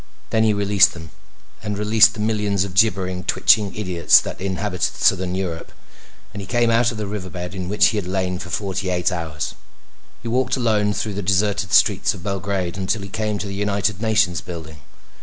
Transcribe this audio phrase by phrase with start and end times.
[0.31, 1.11] Then he released them,
[1.61, 5.71] and released the millions of gibbering, twitching idiots that inhabited Southern Europe,
[6.33, 8.89] and he came out of the river bed in which he had lain for forty
[8.89, 9.53] eight hours.
[10.23, 14.01] He walked alone through the deserted streets of Belgrade until he came to the United
[14.01, 14.79] Nations building.